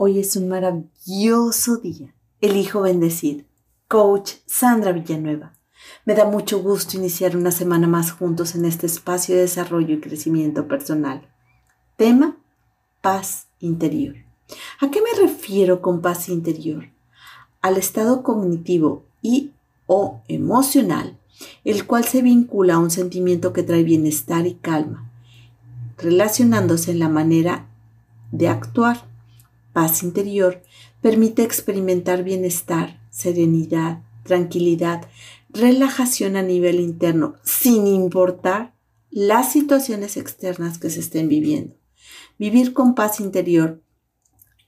Hoy 0.00 0.20
es 0.20 0.36
un 0.36 0.46
maravilloso 0.46 1.78
día. 1.78 2.14
Elijo 2.40 2.82
bendecir. 2.82 3.48
Coach 3.88 4.34
Sandra 4.46 4.92
Villanueva. 4.92 5.54
Me 6.04 6.14
da 6.14 6.24
mucho 6.24 6.62
gusto 6.62 6.96
iniciar 6.96 7.36
una 7.36 7.50
semana 7.50 7.88
más 7.88 8.12
juntos 8.12 8.54
en 8.54 8.64
este 8.64 8.86
espacio 8.86 9.34
de 9.34 9.40
desarrollo 9.40 9.96
y 9.96 10.00
crecimiento 10.00 10.68
personal. 10.68 11.28
Tema, 11.96 12.36
paz 13.00 13.48
interior. 13.58 14.14
¿A 14.80 14.88
qué 14.88 15.00
me 15.02 15.20
refiero 15.20 15.82
con 15.82 16.00
paz 16.00 16.28
interior? 16.28 16.90
Al 17.60 17.76
estado 17.76 18.22
cognitivo 18.22 19.04
y 19.20 19.50
o 19.86 20.22
emocional, 20.28 21.18
el 21.64 21.88
cual 21.88 22.04
se 22.04 22.22
vincula 22.22 22.74
a 22.74 22.78
un 22.78 22.92
sentimiento 22.92 23.52
que 23.52 23.64
trae 23.64 23.82
bienestar 23.82 24.46
y 24.46 24.54
calma, 24.54 25.10
relacionándose 25.96 26.92
en 26.92 27.00
la 27.00 27.08
manera 27.08 27.66
de 28.30 28.46
actuar. 28.46 29.07
Paz 29.78 30.02
interior 30.02 30.60
permite 31.00 31.44
experimentar 31.44 32.24
bienestar, 32.24 33.00
serenidad, 33.10 34.02
tranquilidad, 34.24 35.08
relajación 35.50 36.34
a 36.34 36.42
nivel 36.42 36.80
interno, 36.80 37.36
sin 37.44 37.86
importar 37.86 38.74
las 39.08 39.52
situaciones 39.52 40.16
externas 40.16 40.78
que 40.78 40.90
se 40.90 40.98
estén 40.98 41.28
viviendo. 41.28 41.76
Vivir 42.40 42.72
con 42.72 42.96
paz 42.96 43.20
interior 43.20 43.80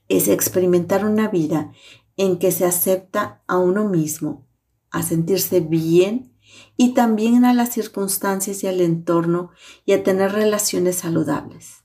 es 0.07 0.29
experimentar 0.29 1.03
una 1.03 1.27
vida 1.27 1.73
en 2.15 2.39
que 2.39 2.53
se 2.53 2.63
acepta 2.63 3.43
a 3.47 3.57
uno 3.57 3.89
mismo, 3.89 4.47
a 4.91 5.03
sentirse 5.03 5.59
bien 5.59 6.31
y 6.77 6.93
también 6.93 7.43
a 7.43 7.53
las 7.53 7.73
circunstancias 7.73 8.63
y 8.63 8.67
al 8.67 8.79
entorno 8.79 9.51
y 9.83 9.91
a 9.91 10.03
tener 10.03 10.31
relaciones 10.31 10.95
saludables. 10.95 11.83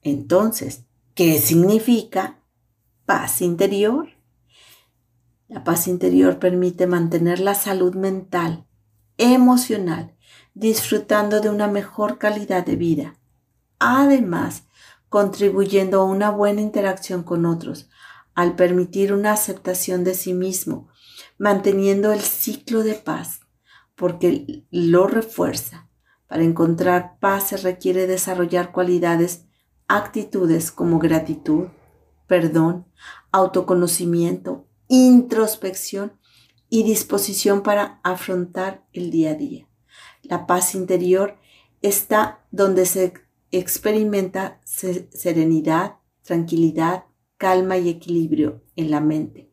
Entonces, 0.00 0.84
¿qué 1.14 1.38
significa 1.38 2.37
paz 3.08 3.40
interior? 3.40 4.10
La 5.48 5.64
paz 5.64 5.88
interior 5.88 6.38
permite 6.38 6.86
mantener 6.86 7.40
la 7.40 7.54
salud 7.54 7.94
mental, 7.94 8.66
emocional, 9.16 10.14
disfrutando 10.52 11.40
de 11.40 11.48
una 11.48 11.68
mejor 11.68 12.18
calidad 12.18 12.66
de 12.66 12.76
vida. 12.76 13.14
Además, 13.78 14.64
contribuyendo 15.08 16.02
a 16.02 16.04
una 16.04 16.28
buena 16.28 16.60
interacción 16.60 17.22
con 17.22 17.46
otros, 17.46 17.88
al 18.34 18.56
permitir 18.56 19.14
una 19.14 19.32
aceptación 19.32 20.04
de 20.04 20.12
sí 20.12 20.34
mismo, 20.34 20.90
manteniendo 21.38 22.12
el 22.12 22.20
ciclo 22.20 22.82
de 22.82 22.92
paz, 22.92 23.40
porque 23.94 24.66
lo 24.70 25.06
refuerza. 25.06 25.88
Para 26.26 26.42
encontrar 26.42 27.18
paz 27.20 27.48
se 27.48 27.56
requiere 27.56 28.06
desarrollar 28.06 28.70
cualidades, 28.70 29.46
actitudes 29.86 30.70
como 30.70 30.98
gratitud, 30.98 31.68
perdón, 32.28 32.86
autoconocimiento, 33.32 34.68
introspección 34.86 36.12
y 36.70 36.84
disposición 36.84 37.62
para 37.62 38.00
afrontar 38.04 38.86
el 38.92 39.10
día 39.10 39.32
a 39.32 39.34
día. 39.34 39.66
La 40.22 40.46
paz 40.46 40.74
interior 40.74 41.38
está 41.82 42.44
donde 42.50 42.86
se 42.86 43.14
experimenta 43.50 44.60
serenidad, 44.64 45.96
tranquilidad, 46.22 47.04
calma 47.38 47.78
y 47.78 47.88
equilibrio 47.88 48.62
en 48.76 48.90
la 48.90 49.00
mente, 49.00 49.50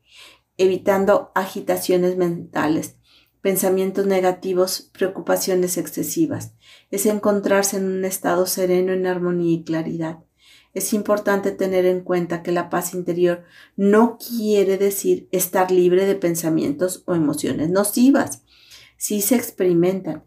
evitando 0.57 1.31
agitaciones 1.33 2.17
mentales, 2.17 2.97
pensamientos 3.41 4.05
negativos, 4.05 4.89
preocupaciones 4.91 5.77
excesivas. 5.77 6.55
Es 6.91 7.05
encontrarse 7.05 7.77
en 7.77 7.85
un 7.85 8.03
estado 8.03 8.47
sereno 8.47 8.91
en 8.91 9.05
armonía 9.05 9.53
y 9.53 9.63
claridad. 9.63 10.24
Es 10.75 10.91
importante 10.91 11.51
tener 11.51 11.85
en 11.85 12.01
cuenta 12.01 12.43
que 12.43 12.51
la 12.51 12.69
paz 12.69 12.93
interior 12.93 13.45
no 13.77 14.17
quiere 14.17 14.77
decir 14.77 15.29
estar 15.31 15.71
libre 15.71 16.05
de 16.05 16.15
pensamientos 16.15 17.01
o 17.05 17.15
emociones 17.15 17.69
nocivas. 17.69 18.43
Sí 18.97 19.21
se 19.21 19.35
experimentan, 19.35 20.25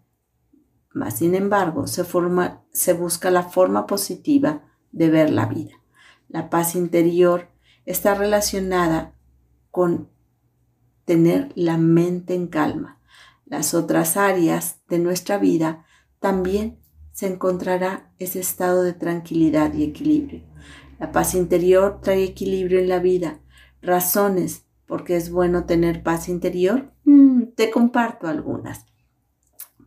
mas 0.91 1.19
sin 1.19 1.35
embargo 1.35 1.87
se, 1.87 2.03
forma, 2.03 2.65
se 2.73 2.95
busca 2.95 3.31
la 3.31 3.43
forma 3.43 3.87
positiva 3.87 4.65
de 4.91 5.11
ver 5.11 5.29
la 5.29 5.45
vida. 5.45 5.75
La 6.29 6.49
paz 6.49 6.75
interior 6.75 7.49
está 7.85 8.15
relacionada 8.15 9.15
con 9.71 10.09
tener 11.05 11.53
la 11.57 11.77
mente 11.77 12.35
en 12.35 12.47
calma. 12.47 13.03
Las 13.45 13.75
otras 13.75 14.17
áreas 14.17 14.79
de 14.89 14.99
nuestra 14.99 15.37
vida 15.37 15.85
también 16.21 16.79
se 17.19 17.27
encontrará 17.27 18.13
ese 18.21 18.39
estado 18.39 18.85
de 18.85 18.93
tranquilidad 18.93 19.75
y 19.75 19.83
equilibrio. 19.83 20.45
La 21.01 21.11
paz 21.11 21.35
interior 21.35 21.99
trae 22.01 22.23
equilibrio 22.23 22.79
en 22.79 22.89
la 22.89 23.01
vida. 23.01 23.41
Razones 23.83 24.67
por 24.87 25.03
qué 25.03 25.17
es 25.17 25.29
bueno 25.29 25.67
tener 25.67 26.05
paz 26.05 26.29
interior, 26.29 26.93
mm, 27.03 27.55
te 27.57 27.73
comparto 27.73 28.29
algunas. 28.29 28.87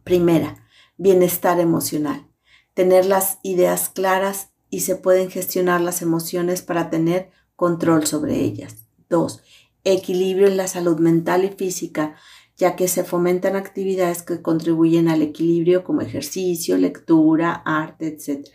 Primera, 0.03 0.67
bienestar 0.97 1.61
emocional. 1.61 2.27
Tener 2.73 3.05
las 3.05 3.39
ideas 3.43 3.87
claras 3.87 4.49
y 4.69 4.81
se 4.81 4.97
pueden 4.97 5.29
gestionar 5.29 5.79
las 5.79 6.01
emociones 6.01 6.61
para 6.61 6.89
tener 6.89 7.31
control 7.55 8.07
sobre 8.07 8.41
ellas. 8.41 8.87
Dos, 9.09 9.41
equilibrio 9.85 10.47
en 10.47 10.57
la 10.57 10.67
salud 10.67 10.99
mental 10.99 11.45
y 11.45 11.49
física 11.49 12.17
ya 12.61 12.75
que 12.75 12.87
se 12.87 13.03
fomentan 13.03 13.55
actividades 13.55 14.21
que 14.21 14.43
contribuyen 14.43 15.09
al 15.09 15.23
equilibrio 15.23 15.83
como 15.83 16.01
ejercicio, 16.01 16.77
lectura, 16.77 17.53
arte, 17.65 18.05
etc. 18.05 18.49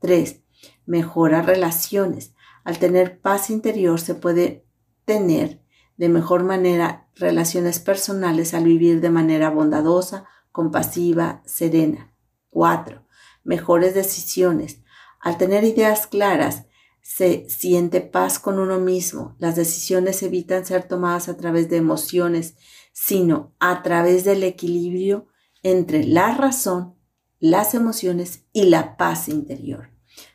3. 0.00 0.40
Mejora 0.86 1.42
relaciones. 1.42 2.34
Al 2.64 2.80
tener 2.80 3.20
paz 3.20 3.50
interior 3.50 4.00
se 4.00 4.16
puede 4.16 4.66
tener 5.04 5.62
de 5.96 6.08
mejor 6.08 6.42
manera 6.42 7.10
relaciones 7.14 7.78
personales 7.78 8.54
al 8.54 8.64
vivir 8.64 9.00
de 9.00 9.10
manera 9.10 9.50
bondadosa, 9.50 10.24
compasiva, 10.50 11.40
serena. 11.46 12.12
4. 12.50 13.06
Mejores 13.44 13.94
decisiones. 13.94 14.80
Al 15.20 15.38
tener 15.38 15.62
ideas 15.62 16.08
claras, 16.08 16.64
se 17.02 17.48
siente 17.48 18.00
paz 18.00 18.40
con 18.40 18.58
uno 18.58 18.80
mismo. 18.80 19.36
Las 19.38 19.54
decisiones 19.54 20.24
evitan 20.24 20.66
ser 20.66 20.88
tomadas 20.88 21.28
a 21.28 21.36
través 21.36 21.70
de 21.70 21.76
emociones 21.76 22.56
sino 23.00 23.54
a 23.60 23.84
través 23.84 24.24
del 24.24 24.42
equilibrio 24.42 25.28
entre 25.62 26.04
la 26.04 26.34
razón, 26.34 26.96
las 27.38 27.74
emociones 27.74 28.42
y 28.52 28.64
la 28.64 28.96
paz 28.96 29.28
interior. 29.28 29.90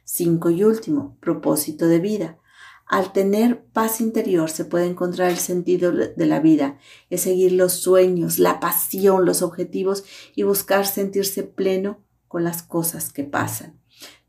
Cinco 0.06 0.50
y 0.50 0.63
último, 0.63 1.18
propósito 1.19 1.88
de 1.88 2.00
vida. 2.00 2.40
Al 2.85 3.12
tener 3.12 3.66
paz 3.66 4.00
interior 4.00 4.50
se 4.50 4.63
puede 4.63 4.85
encontrar 4.85 5.29
el 5.29 5.40
sentido 5.40 5.91
de 5.91 6.25
la 6.25 6.40
vida, 6.40 6.78
es 7.09 7.22
seguir 7.22 7.52
los 7.52 7.73
sueños, 7.73 8.40
la 8.40 8.62
pasión, 8.62 9.25
los 9.25 9.41
objetivos 9.41 10.06
y 10.34 10.44
buscar 10.44 10.88
sentirse 10.88 11.44
pleno 11.44 12.02
con 12.29 12.46
las 12.46 12.63
cosas 12.63 13.12
que 13.12 13.25
pasan. 13.25 13.82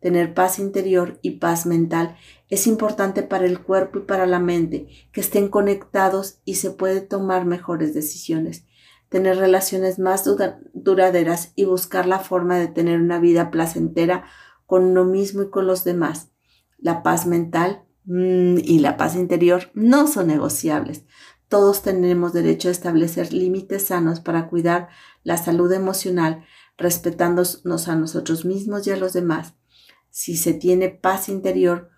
Tener 0.04 0.34
paz 0.34 0.59
interior 0.59 1.19
y 1.22 1.38
paz 1.38 1.65
mental 1.65 2.19
es 2.50 2.66
importante 2.66 3.22
para 3.22 3.47
el 3.47 3.62
cuerpo 3.62 4.00
y 4.00 4.03
para 4.03 4.26
la 4.26 4.38
mente, 4.38 4.87
que 5.12 5.22
estén 5.22 5.48
conectados 5.48 6.41
y 6.44 6.56
se 6.56 6.70
puede 6.72 7.00
tomar 7.00 7.47
mejores 7.47 7.94
decisiones, 7.94 8.66
tener 9.09 9.38
relaciones 9.38 9.98
más 9.98 10.28
duraderas 10.75 11.54
y 11.56 11.64
buscar 11.64 12.04
la 12.04 12.19
forma 12.19 12.59
de 12.59 12.66
tener 12.66 13.00
una 13.00 13.19
vida 13.19 13.50
placentera 13.50 14.26
con 14.66 14.84
uno 14.84 15.06
mismo 15.06 15.44
y 15.44 15.48
con 15.48 15.66
los 15.66 15.84
demás. 15.84 16.28
La 16.76 17.03
paz 17.03 17.26
mental 17.26 17.87
mm, 18.04 18.59
y 18.59 18.81
la 18.81 18.98
paz 18.98 19.16
interior 19.16 19.70
no 19.72 20.06
son 20.06 20.26
negociables. 20.26 21.06
Todos 21.48 21.81
tenemos 21.81 22.34
derecho 22.34 22.69
a 22.69 22.72
establecer 22.72 23.32
límites 23.32 23.84
sanos 23.87 24.20
para 24.20 24.48
cuidar 24.48 24.88
la 25.22 25.38
salud 25.38 25.72
emocional, 25.72 26.44
respetándonos 26.76 27.88
a 27.88 27.97
nosotros 27.97 28.44
mismos 28.44 28.87
y 28.87 28.91
a 28.91 28.98
los 28.98 29.14
demás 29.14 29.54
si 30.14 30.36
se 30.36 30.54
tiene 30.54 30.91
paz 30.91 31.28
interior, 31.28 31.91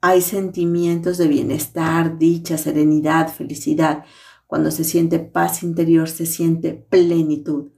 hay 0.00 0.20
sentimientos 0.20 1.16
de 1.16 1.28
bienestar, 1.28 2.18
dicha, 2.18 2.58
serenidad, 2.58 3.32
felicidad. 3.32 4.04
Cuando 4.48 4.72
se 4.72 4.82
siente 4.82 5.20
paz 5.20 5.62
interior, 5.62 6.08
se 6.08 6.26
siente 6.26 6.72
plenitud. 6.72 7.70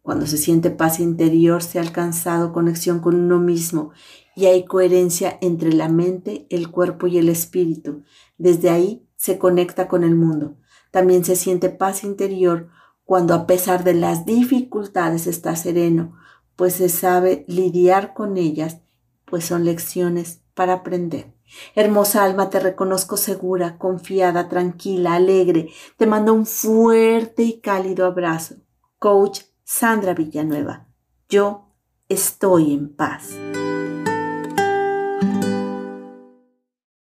Cuando 0.00 0.26
se 0.26 0.38
siente 0.38 0.70
paz 0.70 0.98
interior, 0.98 1.62
se 1.62 1.78
ha 1.78 1.82
alcanzado 1.82 2.54
conexión 2.54 3.00
con 3.00 3.16
uno 3.16 3.38
mismo 3.38 3.90
y 4.34 4.46
hay 4.46 4.64
coherencia 4.64 5.36
entre 5.42 5.74
la 5.74 5.90
mente, 5.90 6.46
el 6.48 6.70
cuerpo 6.70 7.06
y 7.06 7.18
el 7.18 7.28
espíritu. 7.28 8.02
Desde 8.38 8.70
ahí 8.70 9.06
se 9.16 9.36
conecta 9.36 9.88
con 9.88 10.04
el 10.04 10.14
mundo. 10.14 10.56
También 10.90 11.22
se 11.22 11.36
siente 11.36 11.68
paz 11.68 12.02
interior 12.02 12.70
cuando 13.04 13.34
a 13.34 13.46
pesar 13.46 13.84
de 13.84 13.92
las 13.92 14.24
dificultades 14.24 15.26
está 15.26 15.54
sereno, 15.54 16.16
pues 16.56 16.72
se 16.72 16.88
sabe 16.88 17.44
lidiar 17.46 18.14
con 18.14 18.38
ellas 18.38 18.78
pues 19.26 19.44
son 19.44 19.64
lecciones 19.64 20.40
para 20.54 20.72
aprender. 20.74 21.34
Hermosa 21.74 22.24
alma, 22.24 22.50
te 22.50 22.60
reconozco 22.60 23.16
segura, 23.16 23.78
confiada, 23.78 24.48
tranquila, 24.48 25.14
alegre. 25.14 25.68
Te 25.96 26.06
mando 26.06 26.32
un 26.32 26.46
fuerte 26.46 27.42
y 27.42 27.60
cálido 27.60 28.06
abrazo. 28.06 28.56
Coach 28.98 29.42
Sandra 29.62 30.14
Villanueva. 30.14 30.88
Yo 31.28 31.72
estoy 32.08 32.72
en 32.72 32.94
paz. 32.94 33.30